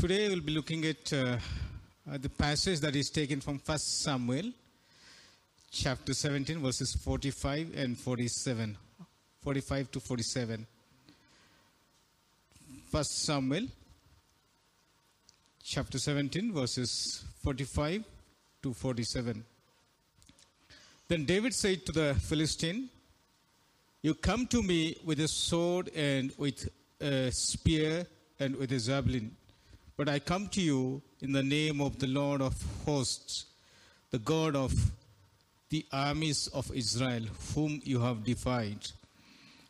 [0.00, 1.36] Today we'll be looking at uh,
[2.06, 4.50] the passage that is taken from 1 Samuel,
[5.70, 8.78] chapter 17, verses 45 and 47.
[9.42, 10.66] 45 to 47.
[12.90, 13.66] 1 Samuel,
[15.62, 18.02] chapter 17, verses 45
[18.62, 19.44] to 47.
[21.08, 22.88] Then David said to the Philistine,
[24.00, 26.70] You come to me with a sword and with
[27.02, 28.06] a spear
[28.38, 29.36] and with a javelin.
[30.00, 32.54] But I come to you in the name of the Lord of
[32.86, 33.44] hosts,
[34.10, 34.72] the God of
[35.68, 38.78] the armies of Israel, whom you have defied.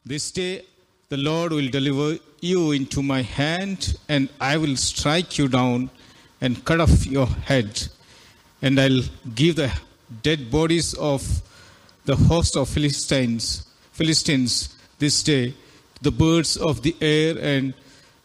[0.06, 0.62] This day
[1.08, 5.91] the Lord will deliver you into my hand, and I will strike you down
[6.41, 7.88] and cut off your head.
[8.62, 9.02] And I'll
[9.34, 9.72] give the
[10.22, 11.42] dead bodies of
[12.05, 15.50] the host of Philistines, Philistines this day,
[15.97, 17.74] to the birds of the air and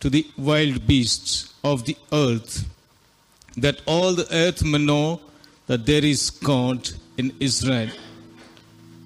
[0.01, 2.69] to the wild beasts of the earth,
[3.57, 5.19] that all the earth may know
[5.65, 7.89] that there is God in Israel,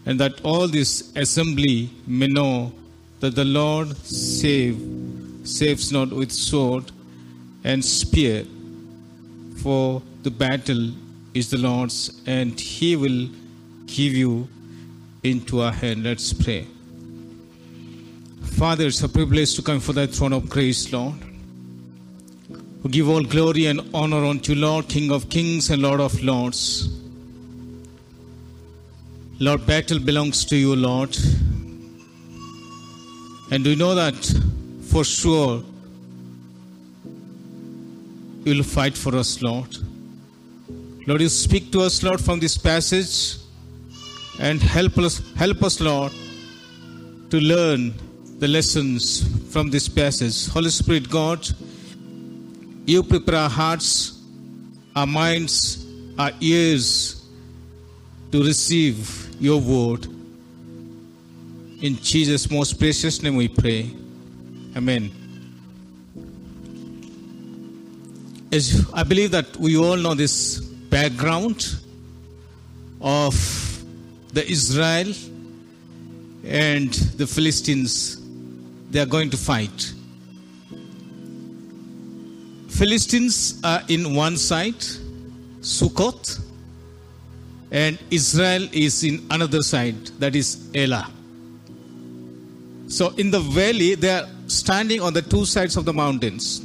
[0.06, 2.74] and that all this assembly may know
[3.22, 4.78] that the Lord save,
[5.44, 6.92] saves not with sword
[7.64, 8.46] and spear,
[9.64, 10.92] for the battle
[11.34, 13.30] is the Lord's, and He will
[13.86, 14.50] give you
[15.24, 16.04] into our hand.
[16.04, 16.68] Let's pray.
[18.58, 21.29] Father, it's a privilege to come for thy throne of grace, Lord.
[22.82, 26.88] We give all glory and honor unto Lord, King of kings and Lord of lords.
[29.40, 31.18] Lord, battle belongs to you, Lord.
[33.52, 34.16] And we know that
[34.90, 35.64] for sure
[38.46, 39.76] you will fight for us, Lord.
[41.06, 43.42] Lord, you speak to us, Lord, from this passage
[44.40, 46.14] and help us, help us, Lord,
[47.30, 47.94] to learn
[48.40, 50.48] the lessons from this passage.
[50.48, 51.46] Holy Spirit, God,
[52.90, 54.20] you prepare our hearts,
[54.96, 55.86] our minds,
[56.18, 57.24] our ears
[58.32, 60.06] to receive your word.
[61.82, 63.92] In Jesus' most precious name we pray.
[64.76, 65.12] Amen.
[68.52, 71.76] As I believe that we all know this background
[73.02, 73.36] of
[74.34, 75.14] the Israel
[76.44, 78.18] and the Philistines.
[78.90, 79.94] They are going to fight.
[82.80, 84.80] Philistines are in one side,
[85.60, 86.40] Sukkot,
[87.72, 91.12] and Israel is in another side, that is Elah.
[92.88, 96.62] So in the valley, they are standing on the two sides of the mountains.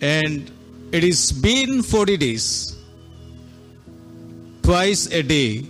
[0.00, 0.50] And
[0.90, 2.76] it is been 40 days,
[4.60, 5.64] twice a day,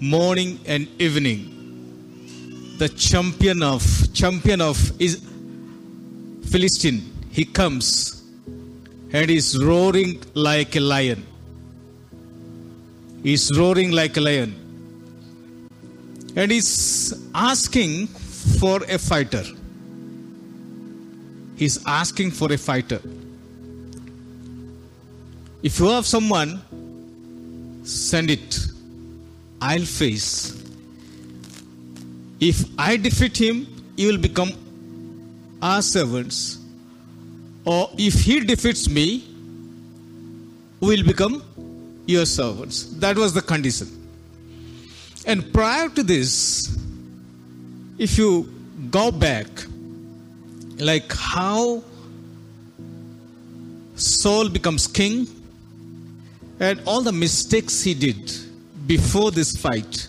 [0.00, 2.76] morning and evening.
[2.76, 5.22] The champion of champion of is
[6.50, 8.22] Philistine, he comes
[9.12, 11.26] and is roaring like a lion.
[13.22, 14.54] He's roaring like a lion.
[16.36, 19.44] And he's asking for a fighter.
[21.56, 23.00] He's asking for a fighter.
[25.62, 26.62] If you have someone,
[27.84, 28.58] send it.
[29.60, 30.56] I'll face.
[32.40, 33.66] If I defeat him,
[33.96, 34.52] he will become
[35.60, 36.59] our servants.
[37.70, 39.24] Or if he defeats me,
[40.80, 41.34] we will become
[42.04, 42.86] your servants.
[42.98, 43.86] That was the condition.
[45.24, 46.76] And prior to this,
[47.96, 48.52] if you
[48.90, 49.46] go back,
[50.78, 51.84] like how
[53.94, 55.28] Saul becomes king
[56.58, 58.32] and all the mistakes he did
[58.88, 60.08] before this fight.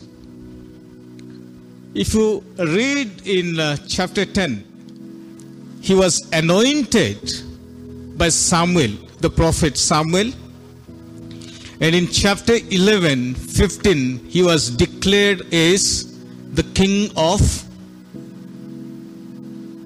[1.93, 7.50] If you read in uh, chapter 10, he was anointed
[8.17, 10.31] by Samuel, the prophet Samuel.
[11.79, 16.07] And in chapter 11, 15, he was declared as
[16.53, 17.41] the king of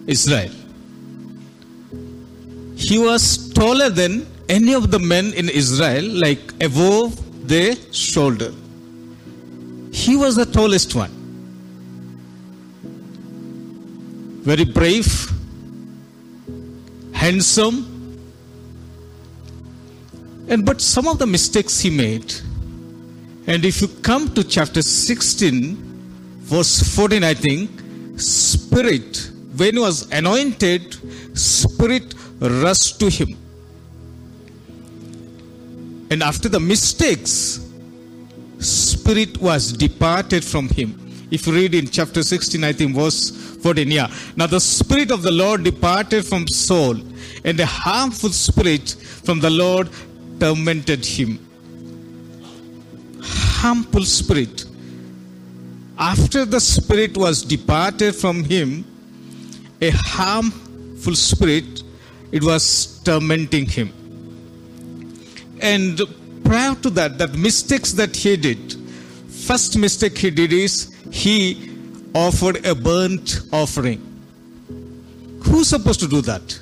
[0.07, 0.51] Israel.
[2.75, 8.51] He was taller than any of the men in Israel, like above their shoulder.
[9.91, 11.11] He was the tallest one.
[14.43, 15.31] Very brave,
[17.13, 17.94] handsome,
[20.47, 22.33] and but some of the mistakes he made.
[23.47, 25.75] And if you come to chapter 16,
[26.39, 27.69] verse 14, I think,
[28.17, 30.95] spirit, when he was anointed,
[31.37, 33.37] spirit rushed to him.
[36.09, 37.67] And after the mistakes,
[38.59, 40.99] spirit was departed from him.
[41.31, 43.31] If you read in chapter 16, I think verse
[43.61, 44.13] 14, yeah.
[44.35, 46.97] Now the Spirit of the Lord departed from Saul,
[47.43, 48.91] and a harmful spirit
[49.23, 49.89] from the Lord
[50.39, 51.39] tormented him.
[53.21, 54.65] Harmful spirit.
[55.97, 58.85] After the spirit was departed from him,
[59.81, 61.83] a harmful spirit,
[62.31, 63.93] it was tormenting him.
[65.61, 66.01] And
[66.43, 68.75] prior to that, the mistakes that he did,
[69.29, 71.71] first mistake he did is he
[72.13, 74.01] offered a burnt offering.
[75.43, 76.59] Who's supposed to do that?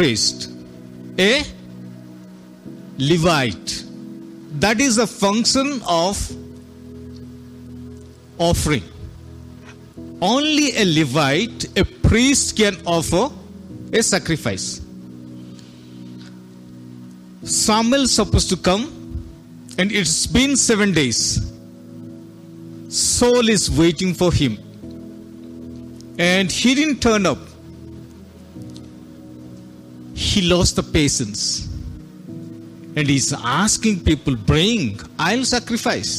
[0.00, 0.50] Priest.
[1.18, 1.42] A
[2.96, 3.84] Levite.
[4.58, 6.16] That is a function of
[8.38, 8.82] offering.
[10.22, 13.30] Only a Levite, a priest, can offer
[13.92, 14.80] a sacrifice.
[17.42, 18.84] Samuel supposed to come,
[19.76, 21.52] and it's been seven days.
[22.88, 24.56] Saul is waiting for him,
[26.18, 27.49] and he didn't turn up.
[30.30, 31.68] He lost the patience,
[32.96, 36.12] and he's asking people, "Bring, I'll sacrifice."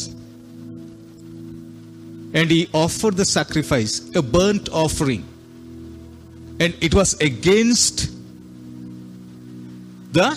[2.40, 5.24] And he offered the sacrifice, a burnt offering,
[6.60, 8.10] and it was against
[10.18, 10.28] the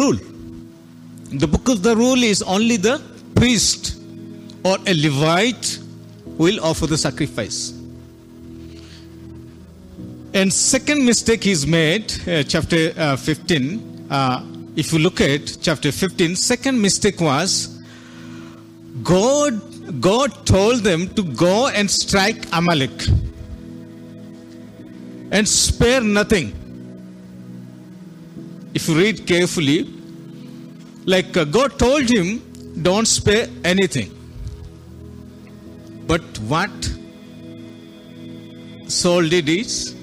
[0.00, 0.18] rule.
[1.44, 2.96] The book of the rule is only the
[3.36, 3.94] priest
[4.64, 5.78] or a Levite
[6.42, 7.60] will offer the sacrifice.
[10.34, 14.44] And second mistake he's made, uh, chapter uh, 15, uh,
[14.76, 17.78] if you look at chapter 15, second mistake was
[19.02, 23.06] God, God told them to go and strike Amalek
[25.30, 26.52] and spare nothing.
[28.72, 29.86] If you read carefully,
[31.04, 32.40] like uh, God told him,
[32.80, 34.10] don't spare anything.
[36.06, 36.70] But what
[38.88, 39.94] Saul did is,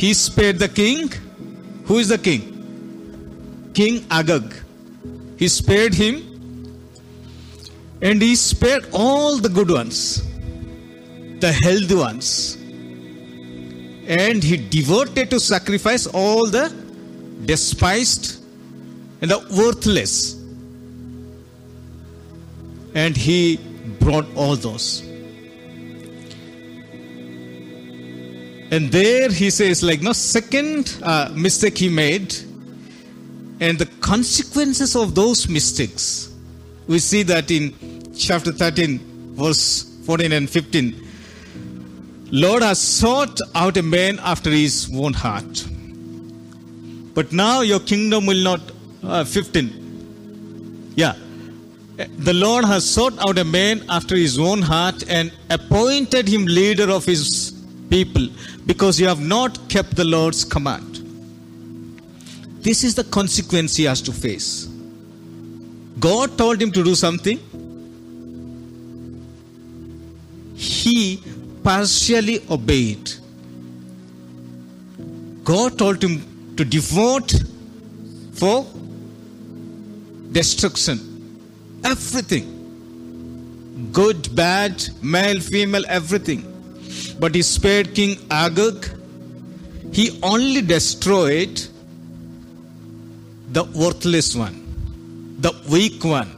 [0.00, 1.12] he spared the king.
[1.84, 3.70] Who is the king?
[3.74, 4.54] King Agag.
[5.36, 6.16] He spared him
[8.00, 10.22] and he spared all the good ones,
[11.40, 12.56] the healthy ones.
[14.06, 16.72] And he devoted to sacrifice all the
[17.44, 18.42] despised
[19.20, 20.34] and the worthless.
[22.94, 23.58] And he
[24.00, 25.09] brought all those.
[28.70, 32.34] And there he says, like, no, second uh, mistake he made,
[33.60, 36.32] and the consequences of those mistakes,
[36.86, 37.74] we see that in
[38.16, 41.08] chapter 13, verse 14 and 15.
[42.30, 45.66] Lord has sought out a man after his own heart.
[47.12, 48.60] But now your kingdom will not,
[49.02, 50.92] uh, 15.
[50.94, 51.16] Yeah.
[51.96, 56.88] The Lord has sought out a man after his own heart and appointed him leader
[56.88, 57.52] of his
[57.90, 58.28] people
[58.70, 60.98] because you have not kept the Lord's command.
[62.66, 64.66] This is the consequence he has to face.
[65.98, 67.40] God told him to do something.
[70.54, 71.20] He
[71.64, 73.10] partially obeyed.
[75.42, 77.34] God told him to devote
[78.34, 78.64] for
[80.30, 81.00] destruction.
[81.82, 82.46] Everything.
[83.92, 86.49] Good, bad, male, female, everything.
[87.18, 88.86] But he spared King Agag.
[89.92, 91.60] He only destroyed
[93.52, 96.30] the worthless one, the weak one,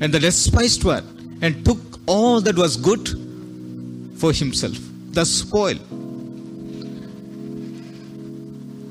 [0.00, 3.08] and the despised one, and took all that was good
[4.18, 4.76] for himself.
[5.10, 5.76] The spoil.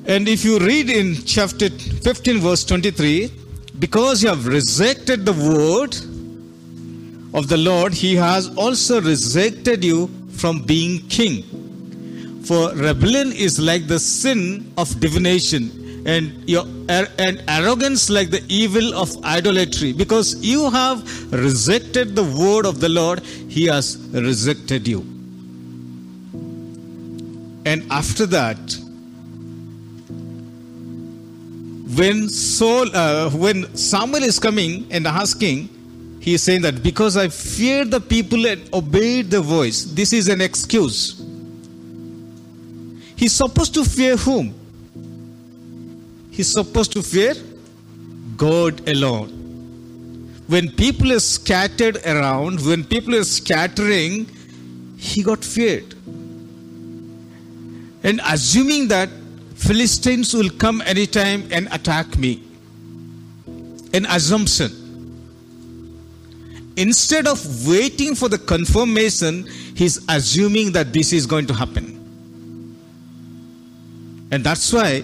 [0.06, 3.32] And if you read in chapter 15, verse 23,
[3.80, 5.96] because you have rejected the word
[7.34, 11.44] of the Lord, he has also rejected you from being king.
[12.44, 18.96] For rebellion is like the sin of divination, and your and arrogance like the evil
[18.96, 19.94] of idolatry.
[19.94, 25.02] Because you have rejected the word of the Lord, he has rejected you.
[27.64, 28.58] And after that,
[31.96, 35.70] when Saul, uh, when Samuel is coming and asking,
[36.22, 40.30] he is saying that because I feared the people and obeyed the voice, this is
[40.30, 41.20] an excuse.
[43.16, 44.54] He's supposed to fear whom?
[46.30, 47.34] He's supposed to fear
[48.38, 49.30] God alone.
[50.46, 54.28] When people are scattered around, when people are scattering,
[54.98, 55.96] he got feared.
[58.04, 59.10] And assuming that
[59.56, 62.44] Philistines will come anytime and attack me.
[63.94, 64.81] an assumption.
[66.78, 71.98] Instead of waiting for the confirmation, he's assuming that this is going to happen.
[74.32, 75.04] And that's why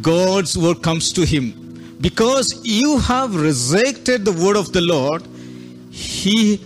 [0.00, 1.96] God's word comes to him.
[2.00, 5.26] Because you have rejected the word of the Lord,
[5.90, 6.60] he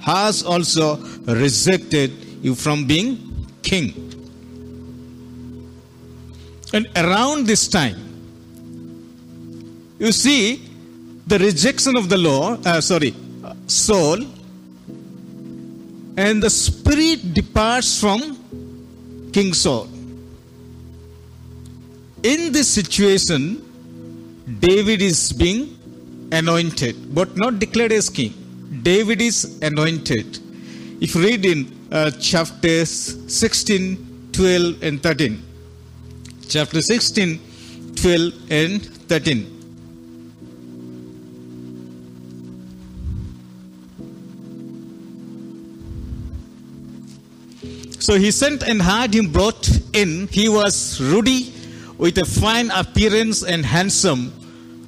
[0.00, 2.10] has also rejected
[2.42, 4.02] you from being king.
[6.72, 7.96] And around this time,
[9.98, 10.65] you see
[11.26, 13.14] the rejection of the law, uh, sorry,
[13.66, 14.18] Saul,
[16.16, 18.20] and the spirit departs from
[19.32, 19.88] King Saul.
[22.22, 23.62] In this situation,
[24.60, 25.76] David is being
[26.32, 28.32] anointed, but not declared as king.
[28.82, 30.38] David is anointed.
[31.00, 32.90] If you read in uh, chapters
[33.32, 35.42] 16, 12, and 13,
[36.48, 37.40] chapter 16,
[37.96, 39.55] 12, and 13.
[48.06, 50.28] So he sent and had him brought in.
[50.28, 51.52] He was ruddy,
[51.98, 54.30] with a fine appearance and handsome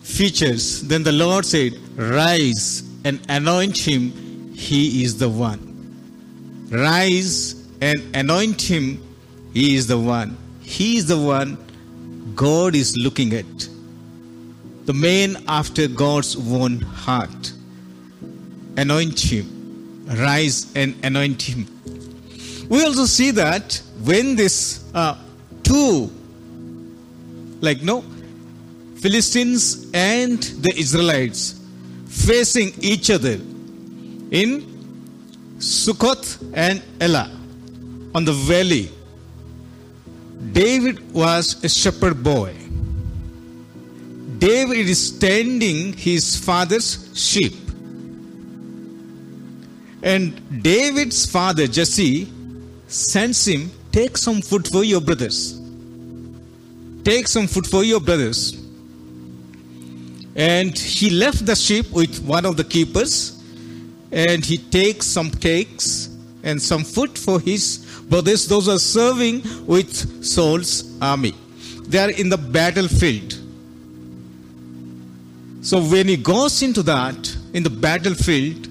[0.02, 0.82] features.
[0.82, 4.52] Then the Lord said, Rise and anoint him.
[4.54, 6.68] He is the one.
[6.70, 9.02] Rise and anoint him.
[9.52, 10.36] He is the one.
[10.62, 11.58] He is the one
[12.36, 13.68] God is looking at.
[14.84, 17.52] The man after God's own heart.
[18.76, 20.06] Anoint him.
[20.06, 21.66] Rise and anoint him.
[22.68, 25.16] We also see that when this uh,
[25.62, 26.10] two,
[27.60, 28.04] like no,
[29.00, 31.58] Philistines and the Israelites
[32.06, 33.34] facing each other
[34.30, 34.66] in
[35.58, 37.30] Sukkot and Elah
[38.14, 38.90] on the valley.
[40.52, 42.54] David was a shepherd boy.
[44.38, 47.54] David is tending his father's sheep.
[50.02, 52.32] And David's father, Jesse,
[52.88, 55.60] sends him, Take some food for your brothers.
[57.04, 58.52] Take some food for your brothers.
[60.36, 63.42] And he left the sheep with one of the keepers,
[64.12, 66.10] and he takes some cakes
[66.42, 67.78] and some food for his
[68.08, 68.46] brothers.
[68.46, 71.34] Those are serving with Saul's army.
[71.88, 73.34] They are in the battlefield.
[75.62, 78.68] So when he goes into that, in the battlefield,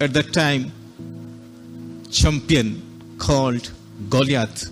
[0.00, 0.72] at that time,
[2.10, 2.85] champion
[3.18, 3.70] called
[4.08, 4.70] Goliath,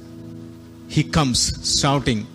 [0.88, 2.26] he comes shouting,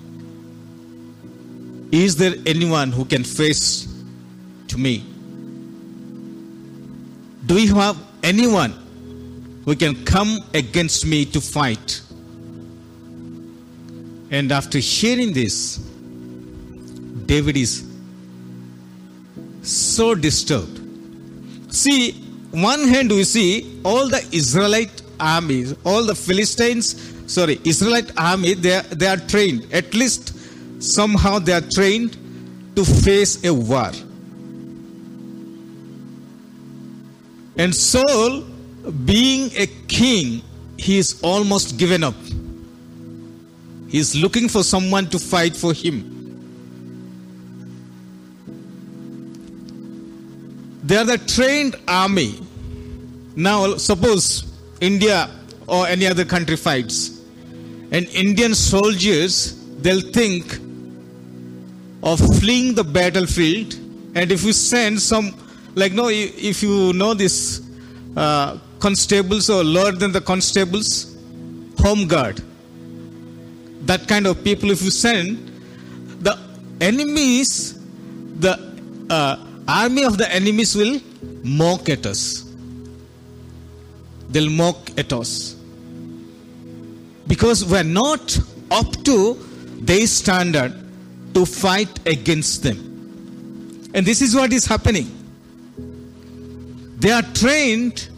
[1.92, 3.88] Is there anyone who can face
[4.68, 5.06] to me?
[7.46, 8.74] Do you have anyone
[9.66, 12.02] who can come against me to fight?
[14.32, 15.78] And after hearing this,
[17.26, 17.88] David is
[19.62, 20.80] so disturbed.
[21.74, 22.12] See,
[22.52, 26.96] one hand we see all the Israelite armies, all the Philistines,
[27.32, 29.68] sorry, Israelite army, they are, they are trained.
[29.74, 30.36] At least
[30.82, 32.18] somehow they are trained
[32.76, 33.92] to face a war.
[37.58, 38.42] And Saul,
[39.06, 40.42] being a king,
[40.78, 42.16] he is almost given up.
[43.90, 46.16] He is looking for someone to fight for him.
[50.84, 52.40] They are the trained army.
[53.36, 54.49] Now, suppose
[54.82, 55.30] India
[55.68, 57.22] or any other country fights,
[57.92, 60.60] and Indian soldiers, they'll think
[62.04, 63.74] of fleeing the battlefield.
[64.16, 65.34] And if you send some,
[65.76, 67.62] like, no, if you know this,
[68.16, 71.16] uh, constables or lower than the constables,
[71.80, 72.42] home guard,
[73.82, 75.38] that kind of people, if you send,
[76.22, 76.38] the
[76.82, 77.80] enemies,
[78.40, 78.58] the
[79.10, 81.00] uh, army of the enemies will
[81.44, 82.49] mock at us.
[84.30, 85.56] They'll mock at us.
[87.28, 88.40] Because we're not
[88.72, 89.34] up to
[89.82, 90.74] their standard
[91.34, 92.78] to fight against them.
[93.94, 95.16] And this is what is happening.
[97.00, 98.10] They are trained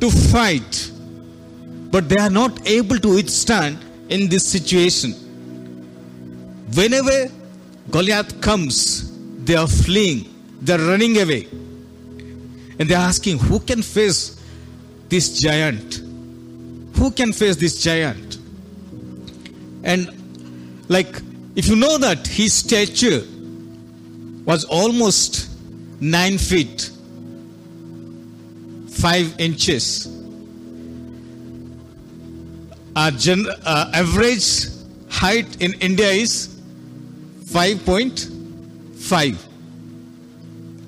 [0.00, 0.90] to fight,
[1.90, 3.78] but they are not able to withstand
[4.08, 5.12] in this situation.
[6.74, 7.30] Whenever
[7.90, 9.12] Goliath comes,
[9.44, 11.46] they are fleeing, they are running away.
[12.78, 14.37] And they are asking, who can face
[15.08, 16.02] this giant?
[16.96, 18.38] Who can face this giant?
[19.84, 20.10] And
[20.88, 21.20] like,
[21.56, 23.22] if you know that his stature
[24.44, 25.48] was almost
[26.00, 26.90] nine feet,
[28.90, 30.06] five inches,
[32.96, 34.66] our gen- uh, average
[35.10, 36.60] height in India is
[37.44, 39.38] 5.5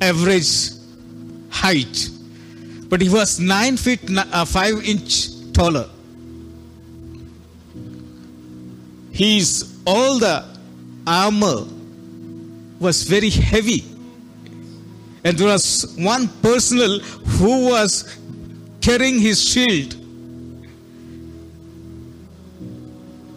[0.01, 0.71] average
[1.51, 2.09] height.
[2.91, 5.89] But he was 9 feet uh, 5 inch taller.
[9.13, 10.45] His all the
[11.07, 11.67] armor
[12.81, 13.85] was very heavy.
[15.23, 18.19] And there was one personal who was
[18.81, 19.95] carrying his shield.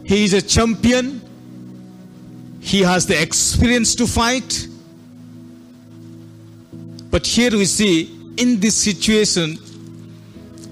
[0.06, 1.22] He is a champion.
[2.60, 4.68] He has the experience to fight.
[7.12, 9.58] But here we see in this situation,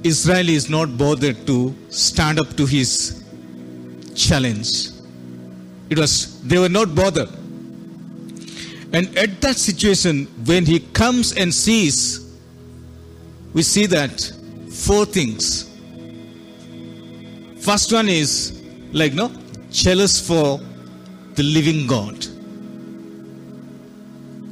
[0.03, 3.23] Israel is not bothered to stand up to his
[4.15, 4.89] challenge.
[5.89, 7.29] It was, they were not bothered.
[8.93, 12.27] And at that situation, when he comes and sees,
[13.53, 14.21] we see that
[14.69, 15.69] four things.
[17.59, 19.31] First one is like no
[19.69, 20.59] jealous for
[21.35, 22.25] the living God.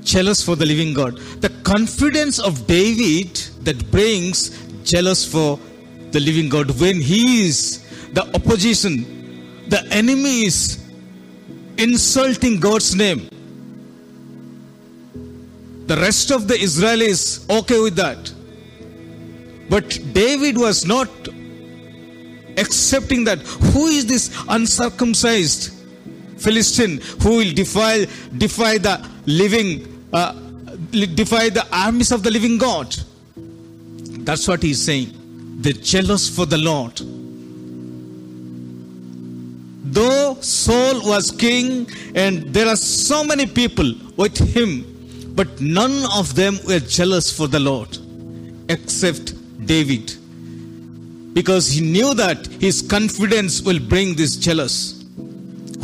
[0.09, 1.17] Jealous for the living God.
[1.45, 3.35] The confidence of David
[3.65, 4.49] that brings
[4.83, 5.59] jealous for
[6.11, 10.83] the living God when he is the opposition, the enemy is
[11.77, 13.29] insulting God's name.
[15.85, 18.33] The rest of the Israelis okay with that.
[19.69, 21.09] But David was not
[22.57, 23.39] accepting that.
[23.73, 25.71] Who is this uncircumcised
[26.39, 28.05] Philistine who will defy,
[28.37, 30.33] defy the living, uh,
[30.91, 32.95] defy the armies of the living God?
[34.25, 35.13] That's what he's saying.
[35.61, 36.99] They're jealous for the Lord.
[39.91, 46.35] Though Saul was king and there are so many people with him, but none of
[46.35, 47.97] them were jealous for the Lord
[48.69, 49.33] except
[49.65, 50.13] David
[51.33, 55.03] because he knew that his confidence will bring this jealous.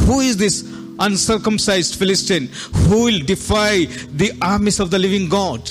[0.05, 0.63] Who is this
[0.99, 2.47] uncircumcised Philistine
[2.87, 5.69] who will defy the armies of the living God?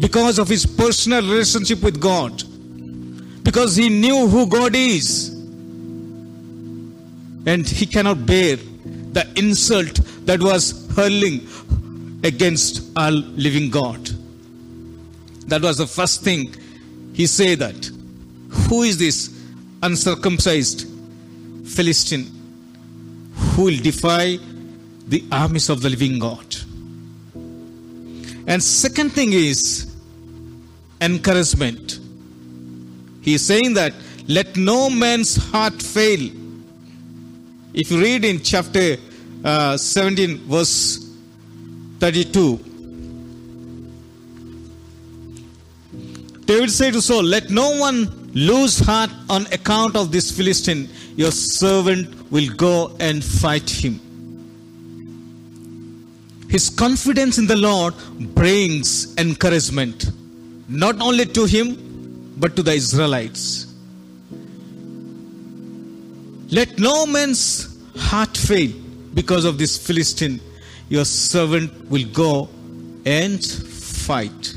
[0.00, 2.42] Because of his personal relationship with God,
[3.44, 5.30] because he knew who God is,
[7.46, 9.94] and he cannot bear the insult
[10.26, 11.46] that was hurling
[12.24, 14.08] against our living God.
[15.48, 16.54] That was the first thing
[17.12, 17.90] he said that.
[18.68, 19.30] Who is this
[19.82, 20.86] uncircumcised
[21.64, 22.30] Philistine
[23.54, 24.38] who will defy
[25.06, 26.56] the armies of the living God?
[28.46, 29.92] And second thing is
[31.00, 31.98] encouragement.
[33.22, 33.94] He is saying that
[34.26, 36.30] let no man's heart fail.
[37.72, 38.96] If you read in chapter
[39.44, 40.98] uh, 17, verse
[42.00, 42.56] 32,
[46.46, 50.88] David said to Saul, Let no one lose heart on account of this Philistine.
[51.16, 54.00] Your servant will go and fight him.
[56.48, 57.94] His confidence in the Lord
[58.34, 60.10] brings encouragement,
[60.68, 63.66] not only to him, but to the Israelites.
[66.50, 68.72] Let no man's heart fail
[69.14, 70.40] because of this Philistine.
[70.88, 72.48] Your servant will go
[73.06, 74.54] and fight.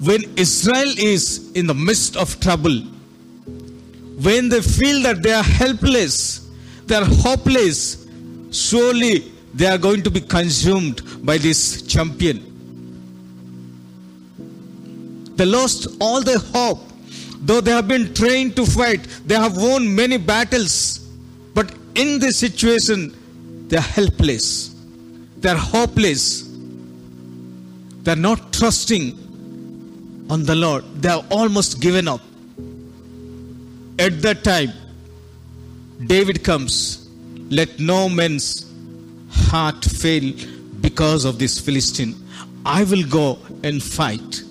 [0.00, 2.80] When Israel is in the midst of trouble,
[4.20, 6.48] when they feel that they are helpless,
[6.86, 8.06] they are hopeless,
[8.50, 12.42] surely they are going to be consumed by this champion.
[15.36, 16.80] They lost all their hope.
[17.42, 20.98] Though they have been trained to fight, they have won many battles.
[21.54, 24.74] But in this situation, they are helpless.
[25.38, 26.48] They are hopeless.
[28.02, 29.25] They are not trusting
[30.30, 30.84] on the Lord.
[31.02, 32.20] They have almost given up.
[33.98, 34.72] At that time,
[36.06, 37.08] David comes.
[37.50, 38.70] Let no man's
[39.30, 40.34] heart fail
[40.80, 42.14] because of this Philistine.
[42.64, 44.42] I will go and fight.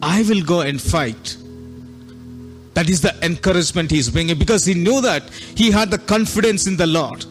[0.00, 1.36] I will go and fight.
[2.74, 6.68] That is the encouragement he is bringing because he knew that he had the confidence
[6.68, 7.24] in the Lord.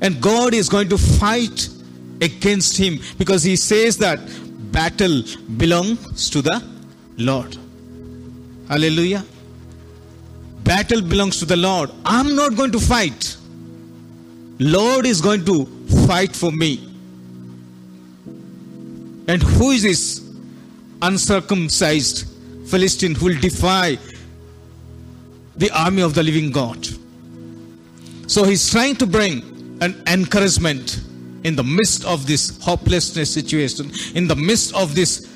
[0.00, 1.68] And God is going to fight
[2.22, 4.18] against him because he says that
[4.72, 5.22] battle
[5.58, 6.62] belongs to the
[7.18, 7.56] Lord.
[8.68, 9.24] Hallelujah.
[10.64, 11.90] Battle belongs to the Lord.
[12.04, 13.36] I'm not going to fight.
[14.58, 15.66] Lord is going to
[16.06, 16.88] fight for me.
[19.28, 20.28] And who is this
[21.02, 22.28] uncircumcised
[22.68, 23.98] Philistine who will defy
[25.56, 26.86] the army of the living God?
[28.26, 31.00] So he's trying to bring an encouragement
[31.44, 35.28] in the midst of this hopelessness situation, in the midst of this,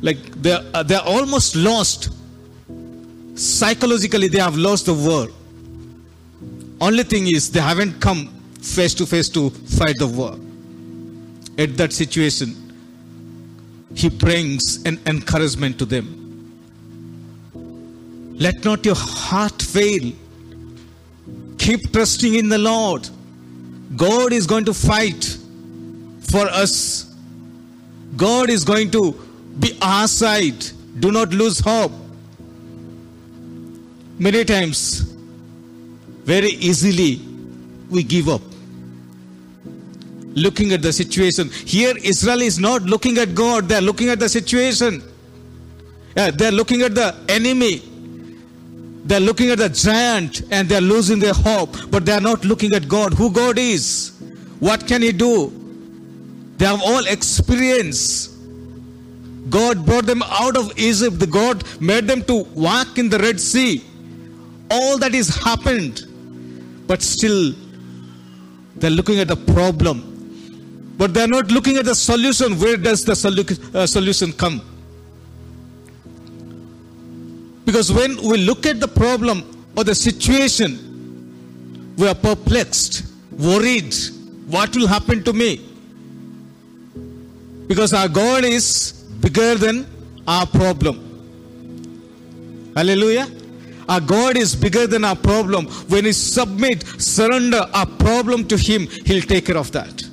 [0.00, 2.10] like they're, uh, they're almost lost,
[3.34, 5.28] psychologically they have lost the war.
[6.80, 8.28] Only thing is they haven't come
[8.60, 10.38] face to face to fight the war.
[11.58, 12.54] At that situation,
[13.94, 16.14] he brings an encouragement to them.
[18.38, 20.12] Let not your heart fail.
[21.58, 23.08] Keep trusting in the Lord.
[23.96, 25.38] God is going to fight
[26.20, 27.14] for us.
[28.16, 29.12] God is going to
[29.58, 30.64] be our side.
[30.98, 31.92] Do not lose hope.
[34.18, 35.00] Many times,
[36.24, 37.20] very easily,
[37.88, 38.42] we give up.
[40.34, 41.50] Looking at the situation.
[41.50, 45.02] Here, Israel is not looking at God, they are looking at the situation.
[46.16, 47.82] Yeah, they are looking at the enemy.
[49.08, 52.20] They are looking at the giant and they are losing their hope, but they are
[52.20, 54.12] not looking at God, who God is.
[54.60, 55.50] What can He do?
[56.58, 58.36] They have all experience.
[59.48, 61.18] God brought them out of Egypt.
[61.20, 63.82] The God made them to walk in the Red Sea.
[64.70, 66.04] All that is happened.
[66.86, 67.54] But still,
[68.76, 70.94] they're looking at the problem.
[70.98, 72.58] But they're not looking at the solution.
[72.58, 74.60] Where does the solu- uh, solution come?
[77.68, 83.94] Because when we look at the problem or the situation, we are perplexed, worried.
[84.46, 85.68] What will happen to me?
[87.66, 89.86] Because our God is bigger than
[90.26, 92.72] our problem.
[92.74, 93.28] Hallelujah.
[93.86, 95.66] Our God is bigger than our problem.
[95.90, 100.04] When we submit, surrender our problem to Him, He'll take care of that.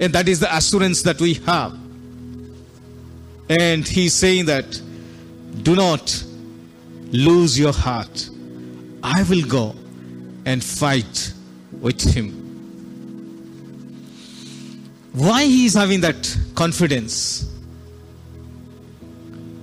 [0.00, 1.78] And that is the assurance that we have.
[3.48, 4.82] And He's saying that
[5.62, 6.24] do not
[7.10, 8.28] lose your heart.
[9.02, 9.74] I will go
[10.44, 11.32] and fight
[11.72, 12.32] with Him.
[15.12, 17.44] Why He is having that confidence?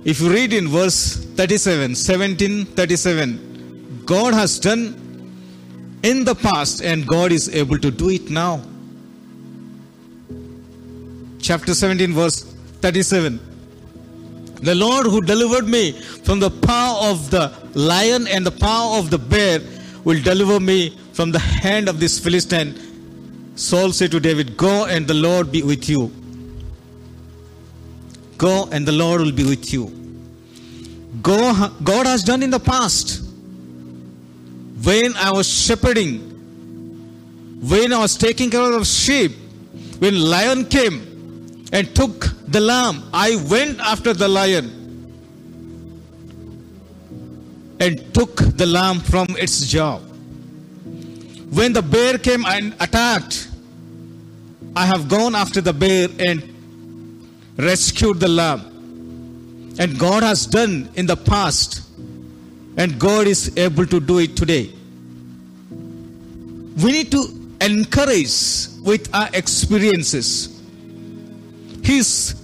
[0.04, 5.02] If you read in verse 37, 17, 37, God has done
[6.02, 8.62] in the past and God is able to do it now.
[11.40, 12.42] Chapter 17, verse
[12.82, 13.55] 37.
[14.62, 19.10] The Lord who delivered me from the power of the lion and the power of
[19.10, 19.60] the bear
[20.04, 22.74] will deliver me from the hand of this Philistine.
[23.56, 26.12] Saul said to David, Go and the Lord be with you.
[28.38, 29.86] Go and the Lord will be with you.
[31.22, 33.22] Go, God has done in the past.
[34.82, 36.20] When I was shepherding,
[37.62, 39.32] when I was taking care of sheep,
[39.98, 41.15] when lion came
[41.72, 44.70] and took the lamb, I went after the lion
[47.80, 49.98] and took the lamb from its jaw.
[49.98, 53.48] When the bear came and attacked,
[54.74, 56.42] I have gone after the bear and
[57.56, 58.72] rescued the lamb.
[59.78, 61.82] And God has done in the past,
[62.76, 64.70] and God is able to do it today.
[65.70, 67.28] We need to
[67.60, 70.55] encourage with our experiences.
[71.86, 72.34] He's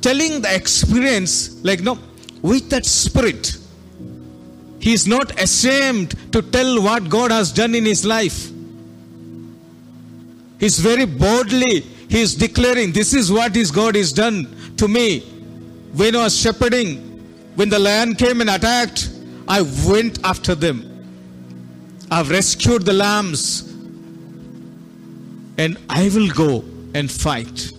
[0.00, 1.98] telling the experience, like, no,
[2.40, 3.56] with that spirit.
[4.78, 8.48] He is not ashamed to tell what God has done in his life.
[10.60, 15.18] He's very boldly, he is declaring, This is what his God has done to me.
[15.94, 16.98] When I was shepherding,
[17.56, 19.10] when the lion came and attacked,
[19.48, 20.88] I went after them.
[22.08, 23.62] I've rescued the lambs.
[25.58, 27.71] And I will go and fight.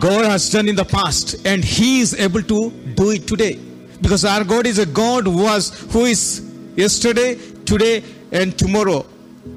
[0.00, 3.60] God has done in the past, and He is able to do it today.
[4.00, 6.40] Because our God is a God who was who is
[6.74, 7.34] yesterday,
[7.66, 9.04] today, and tomorrow.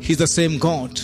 [0.02, 1.00] He's the same God.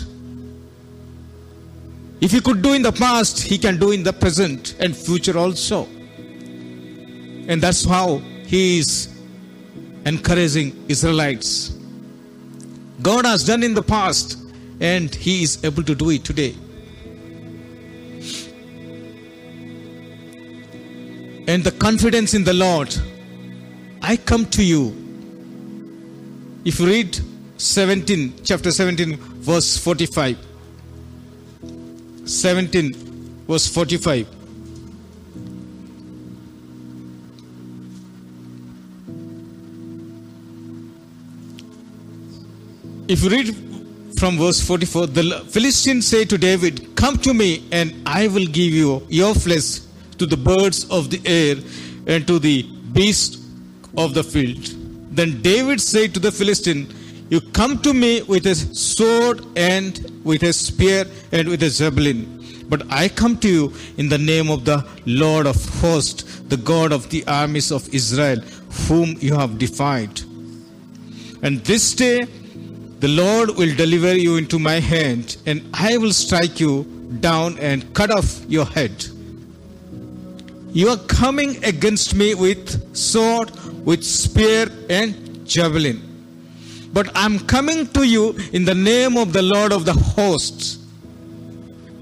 [2.19, 5.37] If he could do in the past, he can do in the present and future
[5.37, 5.85] also.
[7.47, 9.07] And that's how he is
[10.05, 11.77] encouraging Israelites.
[13.01, 14.37] God has done in the past,
[14.81, 16.55] and he is able to do it today.
[21.49, 22.95] And the confidence in the Lord,
[24.03, 24.95] I come to you.
[26.63, 27.19] If you read
[27.57, 30.37] 17, chapter 17, verse 45.
[32.25, 32.93] 17,
[33.47, 34.27] verse 45.
[43.07, 43.55] If you read
[44.19, 48.71] from verse 44, the Philistines say to David, Come to me, and I will give
[48.71, 49.79] you your flesh
[50.19, 51.55] to the birds of the air
[52.07, 53.37] and to the beasts
[53.97, 54.63] of the field.
[55.11, 56.93] Then David said to the Philistine,
[57.29, 62.65] You come to me with a sword and with a spear and with a javelin,
[62.69, 66.91] But I come to you in the name of the Lord of hosts, the God
[66.91, 68.39] of the armies of Israel,
[68.87, 70.21] whom you have defied.
[71.41, 72.27] And this day
[72.99, 76.83] the Lord will deliver you into my hand, and I will strike you
[77.21, 79.05] down and cut off your head.
[80.71, 83.49] You are coming against me with sword,
[83.85, 86.01] with spear, and javelin.
[86.93, 90.77] But I'm coming to you in the name of the Lord of the hosts,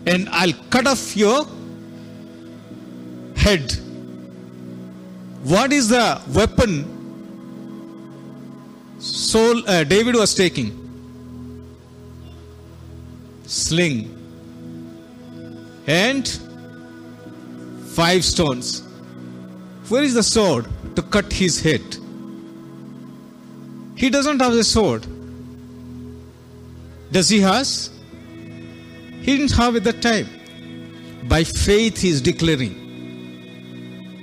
[0.05, 1.45] and I'll cut off your
[3.35, 3.71] head.
[5.43, 6.93] What is the weapon
[8.99, 10.83] Saul, uh, David was taking?
[13.45, 14.13] Sling
[15.87, 16.27] and
[17.97, 18.83] five stones.
[19.89, 21.85] Where is the sword to cut his head?
[23.95, 25.07] He doesn't have the sword.
[27.11, 27.89] Does he has?
[29.21, 30.27] He didn't have at that time.
[31.27, 32.75] By faith he is declaring.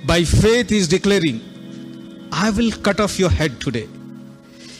[0.06, 1.40] By faith he is declaring,
[2.30, 3.88] I will cut off your head today.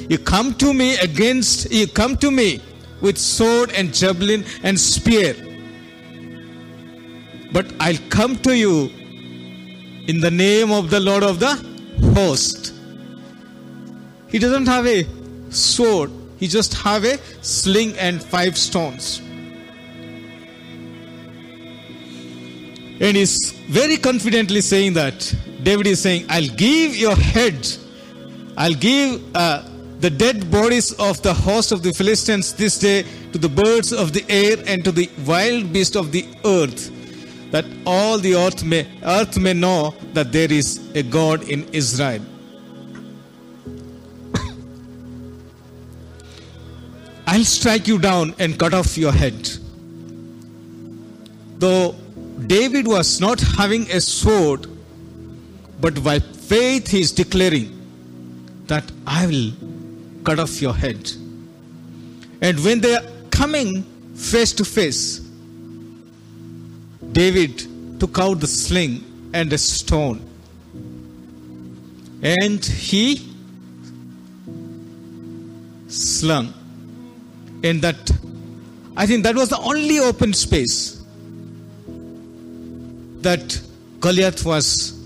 [0.09, 2.61] You come to me against, you come to me
[3.01, 5.35] with sword and javelin and spear.
[7.55, 8.91] But I'll come to you
[10.09, 11.55] in the name of the Lord of the
[12.15, 12.75] host.
[14.29, 15.07] He doesn't have a
[15.51, 19.21] sword, he just have a sling and five stones.
[23.01, 25.35] And he's very confidently saying that.
[25.63, 27.69] David is saying, I'll give your head,
[28.57, 29.63] I'll give uh,
[30.01, 34.13] the dead bodies of the host of the Philistines this day to the birds of
[34.13, 36.91] the air and to the wild beasts of the earth,
[37.55, 42.21] that all the earth may, earth may know that there is a God in Israel.
[47.29, 49.49] I'll strike you down and cut off your head.
[51.59, 51.95] Though
[52.49, 54.67] David was not having a sword,
[55.81, 57.71] but by faith he is declaring
[58.67, 59.53] that I will
[60.25, 61.09] cut off your head.
[62.41, 63.85] And when they are coming
[64.17, 65.24] face to face,
[67.15, 70.21] David took out the sling and a stone.
[72.23, 73.31] And he
[75.87, 76.53] slung.
[77.63, 78.11] And that,
[78.97, 81.01] I think that was the only open space
[83.23, 83.61] that
[84.01, 85.01] Goliath was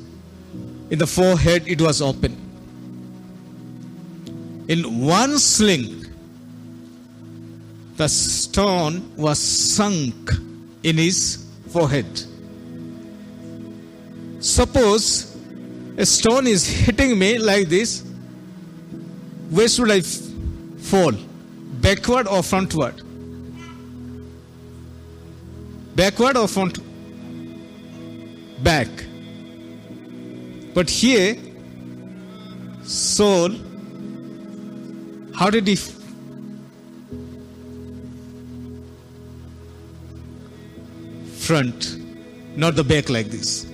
[0.90, 2.32] in the forehead, it was open.
[4.68, 6.06] In one sling,
[7.96, 10.30] the stone was sunk
[10.82, 12.06] in his forehead.
[14.40, 15.36] Suppose
[15.96, 18.04] a stone is hitting me like this,
[19.50, 21.12] where should I fall?
[21.80, 23.04] Backward or frontward?
[25.98, 26.78] Backward or front?
[28.62, 28.88] Back.
[30.72, 31.36] But here,
[32.84, 33.50] Saul,
[35.34, 35.74] how did he
[41.48, 41.96] front,
[42.58, 43.64] not the back like this.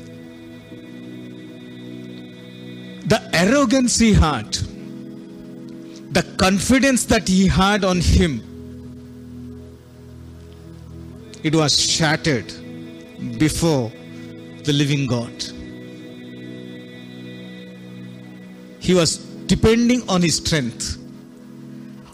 [3.12, 4.52] The arrogance he had,
[6.18, 8.40] the confidence that he had on him,
[11.42, 12.52] it was shattered
[13.40, 13.90] before
[14.62, 15.34] the living God.
[18.78, 20.96] He was depending on his strength,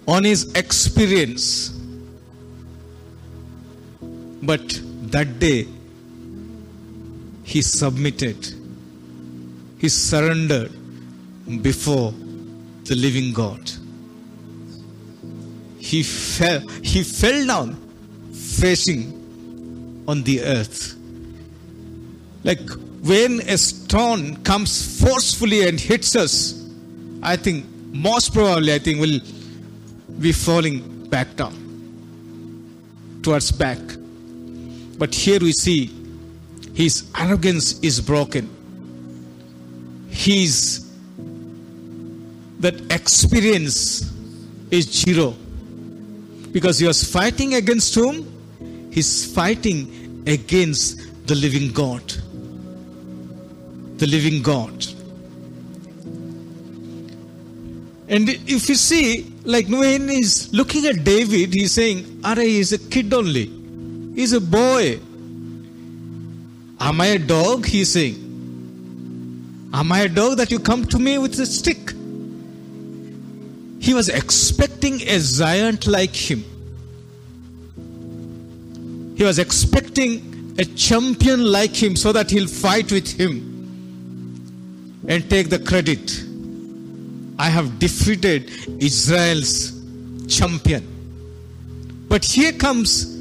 [0.09, 1.69] on his experience.
[4.43, 5.67] But that day,
[7.43, 8.55] he submitted,
[9.79, 10.73] he surrendered
[11.63, 12.13] before
[12.85, 13.71] the living God.
[15.79, 17.77] He fell, he fell down
[18.33, 20.97] facing on the earth.
[22.45, 22.61] Like
[23.03, 26.69] when a stone comes forcefully and hits us,
[27.23, 29.21] I think most probably I think we'll
[30.21, 31.57] be falling back down
[33.23, 33.79] towards back.
[35.01, 35.87] But here we see
[36.75, 38.49] his arrogance is broken.
[40.11, 40.87] His
[42.59, 44.13] that experience
[44.71, 45.35] is zero.
[46.53, 48.27] Because he was fighting against whom?
[48.93, 52.07] He's fighting against the living God.
[53.97, 54.85] The living God.
[58.07, 62.79] And if you see, like when he's looking at David, he's saying, Are is a
[62.79, 63.60] kid only.
[64.15, 65.01] He's a boy.
[66.81, 67.67] Am I a dog?
[67.67, 68.27] He's saying.
[69.73, 71.91] Am I a dog that you come to me with a stick?
[73.81, 76.45] He was expecting a giant like him.
[79.17, 83.47] He was expecting a champion like him so that he'll fight with him
[85.07, 86.25] and take the credit.
[87.39, 88.51] I have defeated
[88.83, 89.73] Israel's
[90.27, 90.87] champion.
[92.09, 93.20] But here comes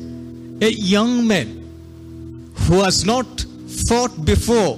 [0.62, 3.46] a young man who has not
[3.88, 4.76] fought before,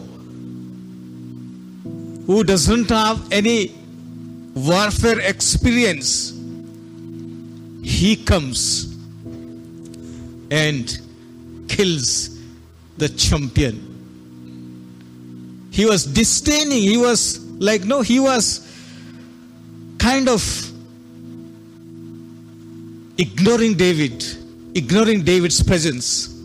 [2.27, 3.73] who doesn't have any
[4.53, 6.31] warfare experience.
[7.83, 8.95] He comes
[10.51, 10.99] and
[11.67, 12.39] kills
[12.97, 13.87] the champion.
[15.71, 18.67] He was disdaining, he was like, no, he was
[19.97, 20.71] kind of
[23.17, 24.23] ignoring David,
[24.75, 26.37] ignoring David's presence.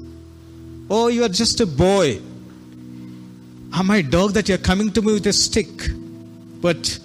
[0.91, 2.21] Oh, you are just a boy.
[3.73, 5.69] Ah, Am I dog that you're coming to me with a stick?
[6.61, 6.99] But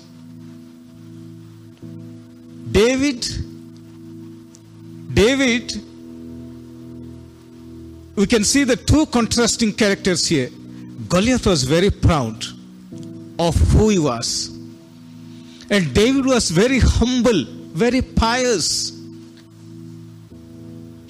[2.71, 3.27] David,
[5.13, 5.73] David,
[8.15, 10.49] we can see the two contrasting characters here.
[11.09, 12.45] Goliath was very proud
[13.39, 14.47] of who he was.
[15.69, 18.91] And David was very humble, very pious.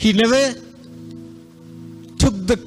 [0.03, 0.43] He never
[2.17, 2.57] took the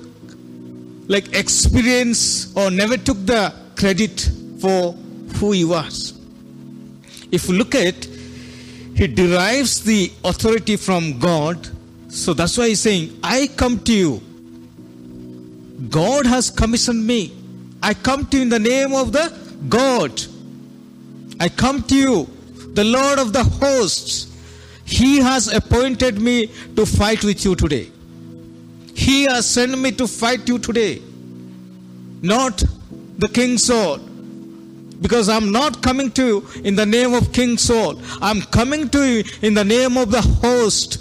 [1.09, 4.29] like experience or never took the credit
[4.61, 4.93] for
[5.39, 6.15] who he was.
[7.33, 8.07] If you look at
[8.95, 11.69] he derives the authority from God.
[12.09, 14.23] So that's why he's saying, I come to you.
[15.91, 17.33] God has commissioned me.
[17.83, 19.37] I come to you in the name of the
[19.69, 20.23] God.
[21.41, 22.29] I come to you,
[22.75, 24.31] the Lord of the hosts.
[24.85, 27.91] He has appointed me to fight with you today.
[28.95, 31.03] He has sent me to fight you today.
[32.23, 32.63] Not
[33.19, 33.99] the King Saul.
[35.01, 38.01] Because I'm not coming to you in the name of King Saul.
[38.23, 40.97] I'm coming to you in the name of the host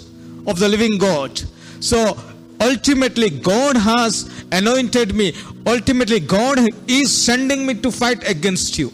[0.46, 1.40] of the living God.
[1.80, 2.18] So
[2.60, 5.34] ultimately, God has anointed me.
[5.66, 8.92] Ultimately, God is sending me to fight against you.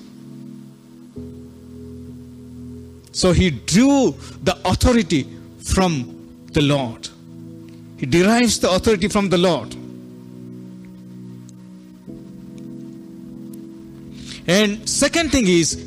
[3.13, 5.27] So he drew the authority
[5.65, 7.09] from the Lord.
[7.99, 9.75] He derives the authority from the Lord.
[14.47, 15.87] And second thing is,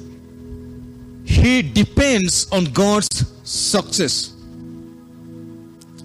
[1.26, 4.34] he depends on God's success.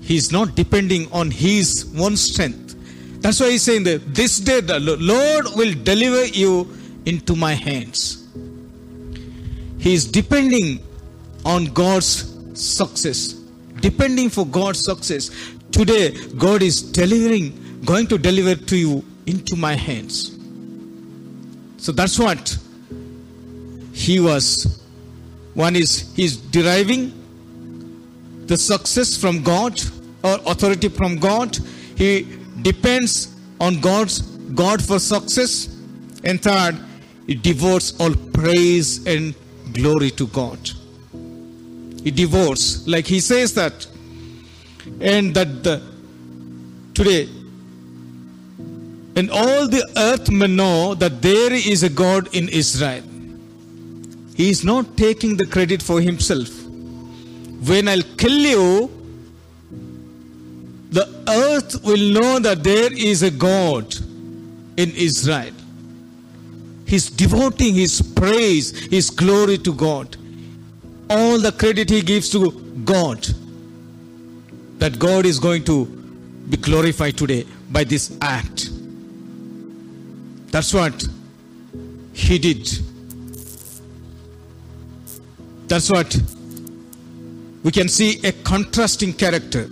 [0.00, 2.74] He's not depending on his own strength.
[3.20, 6.68] That's why he's saying that this day the Lord will deliver you
[7.04, 8.26] into my hands.
[9.78, 10.80] He is depending
[11.44, 13.34] on God's success.
[13.80, 15.30] Depending for God's success.
[15.70, 20.36] Today, God is delivering, going to deliver to you into my hands.
[21.76, 22.56] So that's what
[23.92, 24.82] he was.
[25.54, 27.14] One is he's deriving
[28.46, 29.80] the success from God
[30.24, 31.56] or authority from God.
[31.96, 32.26] He
[32.62, 35.68] depends on God's God for success.
[36.24, 36.76] And third,
[37.26, 39.34] he devotes all praise and
[39.72, 40.58] glory to God.
[42.04, 43.86] He devotes, like he says that,
[45.00, 45.82] and that the
[46.94, 47.28] today
[49.18, 53.02] and all the earth may know that there is a God in Israel.
[54.36, 56.48] He is not taking the credit for himself.
[57.68, 58.90] When I'll kill you,
[60.90, 63.92] the earth will know that there is a God
[64.76, 65.52] in Israel.
[66.86, 70.16] He's devoting his praise, his glory to God.
[71.10, 72.50] All the credit he gives to
[72.84, 73.26] God.
[74.78, 78.70] That God is going to be glorified today by this act.
[80.50, 81.04] That's what
[82.12, 82.68] he did.
[85.66, 86.16] That's what
[87.62, 89.68] we can see a contrasting character.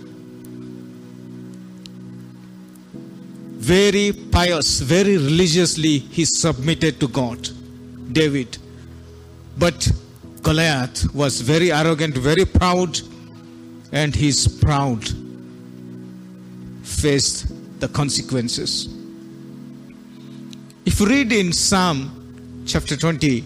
[3.57, 7.49] Very pious, very religiously, he submitted to God,
[8.13, 8.57] David.
[9.57, 9.91] But
[10.43, 12.99] Goliath was very arrogant, very proud,
[13.91, 15.03] and his proud
[16.83, 17.47] faced
[17.79, 18.87] the consequences.
[20.85, 23.43] If you read in Psalm chapter 20,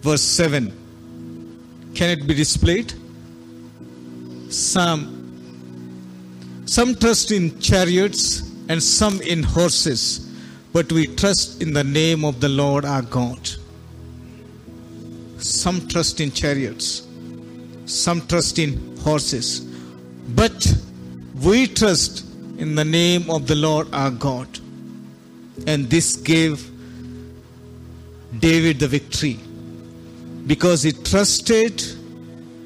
[0.00, 2.92] verse 7, can it be displayed?
[4.50, 5.20] Some
[6.70, 10.20] Some trust in chariots and some in horses,
[10.72, 13.50] but we trust in the name of the Lord our God.
[15.40, 17.06] Some trust in chariots,
[17.86, 19.60] some trust in horses,
[20.28, 20.74] but
[21.42, 22.24] we trust
[22.58, 24.48] in the name of the Lord our God.
[25.66, 26.70] And this gave
[28.38, 29.38] David the victory
[30.46, 31.82] because he trusted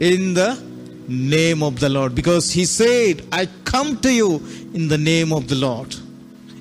[0.00, 0.62] in the
[1.08, 2.14] name of the Lord.
[2.14, 4.36] Because he said, I come to you
[4.74, 5.94] in the name of the Lord.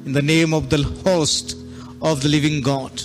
[0.06, 1.58] in the name of the host
[2.02, 3.02] of the living God.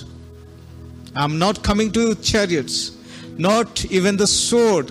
[1.15, 2.97] I'm not coming to you with chariots,
[3.39, 4.91] not even the sword,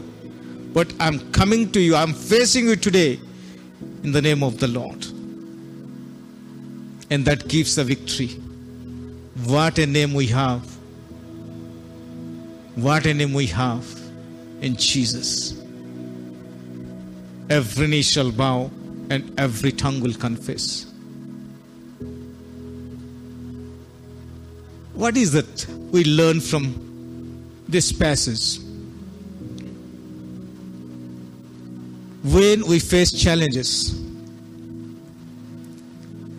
[0.74, 1.96] but I'm coming to you.
[1.96, 3.20] I'm facing you today
[4.04, 5.06] in the name of the Lord.
[7.10, 8.30] And that gives the victory.
[9.46, 10.64] What a name we have.
[12.76, 13.86] What a name we have
[14.62, 15.62] in Jesus.
[17.50, 18.72] Every knee shall bow
[19.10, 20.86] and every tongue will confess.
[24.94, 26.87] What is it we learn from
[27.68, 28.64] this passage?
[32.24, 34.00] When we face challenges,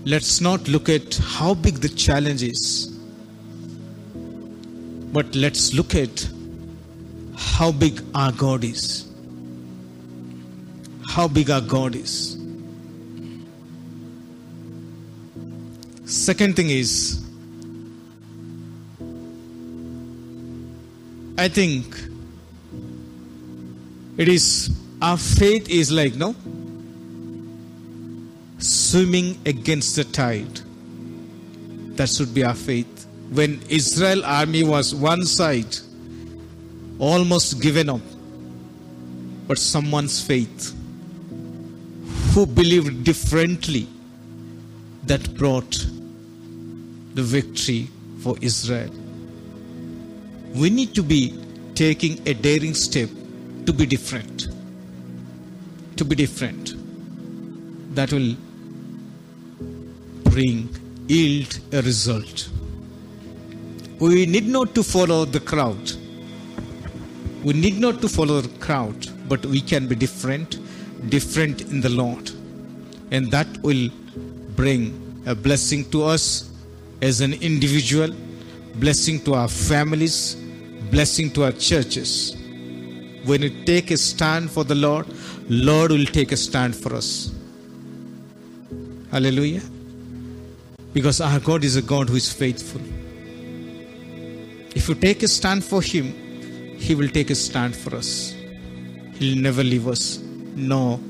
[0.05, 2.87] let's not look at how big the challenge is,
[5.13, 6.29] but let's look at
[7.37, 9.11] how big our God is.
[11.07, 12.37] How big our God is.
[16.05, 17.28] Second thing is,
[21.39, 21.87] I think
[24.17, 26.35] it is our faith is like no
[28.59, 30.61] swimming against the tide.
[31.97, 33.07] That should be our faith.
[33.31, 35.77] When Israel army was one side,
[36.99, 38.01] almost given up,
[39.47, 40.75] but someone's faith
[42.35, 43.87] who believed differently
[45.05, 45.87] that brought
[47.15, 47.89] the victory
[48.25, 48.93] for Israel.
[50.55, 51.39] We need to be
[51.75, 53.09] taking a daring step
[53.67, 54.49] to be different.
[55.97, 56.75] To be different.
[57.95, 58.35] That will
[60.25, 60.69] bring,
[61.07, 62.49] yield a result.
[63.99, 65.93] We need not to follow the crowd.
[67.43, 70.59] We need not to follow the crowd, but we can be different,
[71.11, 72.31] different in the Lord.
[73.11, 73.91] And that will
[74.57, 76.51] bring a blessing to us
[77.03, 78.13] as an individual,
[78.81, 80.37] blessing to our families,
[80.91, 82.37] blessing to our churches.
[83.25, 85.07] When we take a stand for the Lord,
[85.49, 87.35] Lord will take a stand for us.
[89.11, 89.63] Hallelujah.
[90.93, 92.81] Because our God is a God who is faithful.
[94.75, 96.13] If you take a stand for Him,
[96.79, 98.35] He will take a stand for us.
[99.15, 100.19] He'll never leave us,
[100.55, 101.01] nor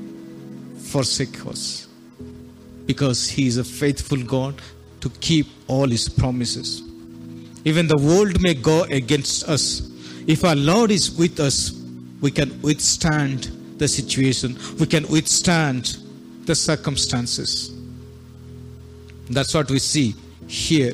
[0.77, 1.87] forsake us.
[2.85, 4.59] Because He is a faithful God
[5.01, 6.88] to keep all His promises.
[7.65, 9.89] Even the world may go against us.
[10.27, 11.71] If our Lord is with us,
[12.21, 15.97] we can withstand the situation, we can withstand
[16.45, 17.73] the circumstances.
[19.29, 20.15] That's what we see
[20.47, 20.93] here.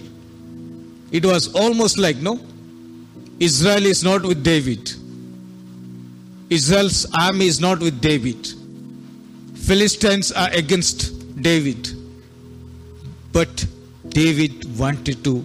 [1.12, 2.40] It was almost like, no,
[3.40, 4.92] Israel is not with David.
[6.50, 8.48] Israel's army is not with David.
[9.56, 11.90] Philistines are against David.
[13.32, 13.66] But
[14.10, 15.44] David wanted to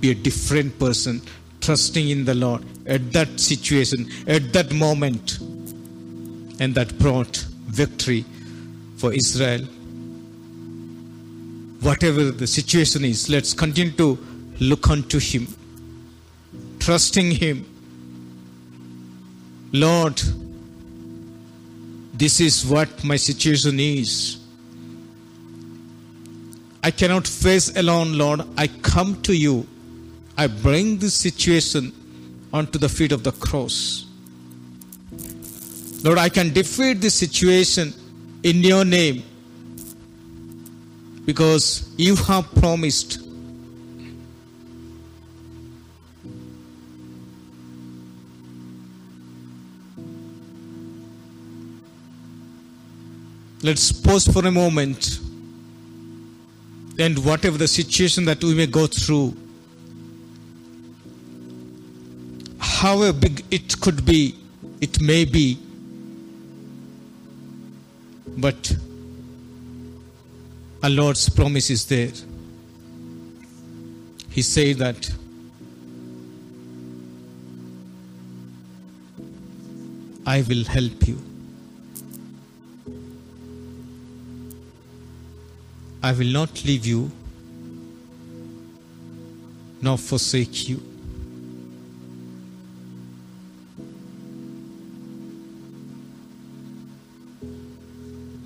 [0.00, 1.20] be a different person,
[1.60, 5.38] trusting in the Lord at that situation, at that moment.
[6.60, 7.36] And that brought
[7.66, 8.24] victory
[8.96, 9.62] for Israel.
[11.80, 14.18] Whatever the situation is, let's continue to
[14.60, 15.46] look unto Him,
[16.78, 17.66] trusting Him.
[19.72, 20.20] Lord,
[22.14, 24.38] this is what my situation is.
[26.82, 28.42] I cannot face alone, Lord.
[28.56, 29.66] I come to you.
[30.38, 31.92] I bring this situation
[32.52, 34.06] onto the feet of the cross.
[36.02, 37.92] Lord, I can defeat this situation
[38.42, 39.22] in your name
[41.24, 43.20] because you have promised.
[53.62, 55.18] Let's pause for a moment.
[56.98, 59.36] And whatever the situation that we may go through,
[62.76, 64.34] however big it could be,
[64.82, 65.58] it may be,
[68.36, 68.76] but
[70.82, 72.12] our Lord's promise is there.
[74.28, 75.10] He said that
[80.26, 81.18] I will help you.
[86.02, 87.10] I will not leave you
[89.80, 90.95] nor forsake you.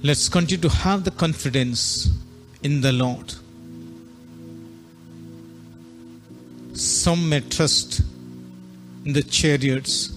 [0.02, 2.10] Let's continue to have the confidence
[2.62, 3.34] in the Lord.
[6.74, 8.00] Some may trust
[9.04, 10.08] in the chariots,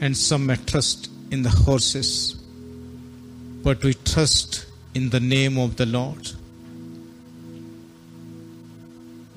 [0.00, 2.34] and some may trust in the horses,
[3.62, 6.30] but we trust in the name of the Lord.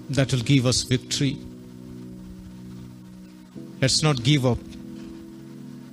[0.09, 1.37] that will give us victory.
[3.81, 4.59] Let's not give up,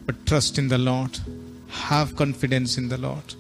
[0.07, 1.19] but trust in the Lord.
[1.91, 3.35] Have confidence in the Lord.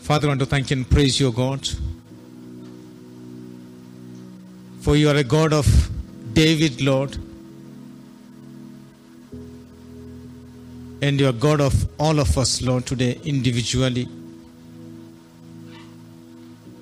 [0.00, 1.66] Father, I want to thank you and praise you, God.
[4.82, 5.66] For you are a God of
[6.34, 7.16] David, Lord.
[11.00, 14.06] And you are God of all of us, Lord, today individually.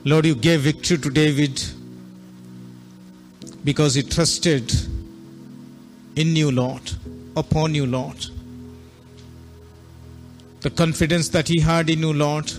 [0.04, 1.62] Lord, you gave victory to David
[3.62, 4.74] because he trusted
[6.16, 6.90] in you, Lord,
[7.36, 8.26] upon you, Lord.
[10.60, 12.52] The confidence that he had in you, Lord,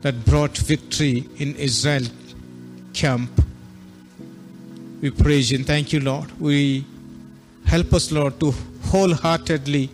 [0.00, 2.04] that brought victory in Israel
[2.94, 3.30] camp.
[5.02, 6.30] We praise you and thank you, Lord.
[6.40, 6.86] We
[7.66, 8.52] help us, Lord, to
[8.86, 9.90] wholeheartedly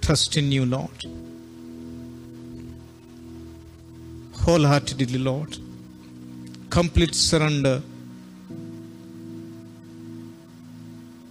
[0.00, 1.04] trust in you, Lord.
[4.32, 5.56] Wholeheartedly, Lord.
[6.68, 7.80] Complete surrender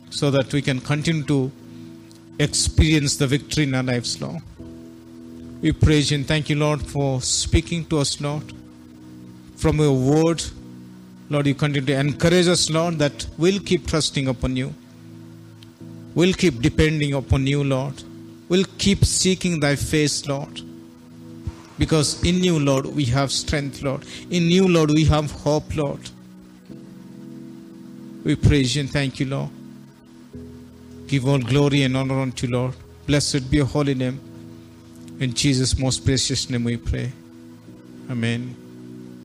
[0.10, 1.51] so that we can continue to
[2.39, 4.41] experience the victory in our lives, Lord.
[5.64, 8.43] We praise you and thank you, Lord, for speaking to us, Lord.
[9.55, 10.43] From your word,
[11.30, 14.74] Lord, you continue to encourage us, Lord, that we'll keep trusting upon you.
[16.16, 18.03] We'll keep depending upon you, Lord.
[18.49, 20.59] We'll keep seeking thy face, Lord.
[21.78, 24.05] Because in you, Lord, we have strength, Lord.
[24.30, 26.09] In you, Lord, we have hope, Lord.
[28.26, 29.49] We praise you and thank you, Lord.
[31.07, 32.74] Give all glory and honor unto you, Lord.
[33.07, 34.20] Blessed be your holy name.
[35.20, 37.11] In Jesus' most precious name we pray.
[38.09, 38.62] Amen.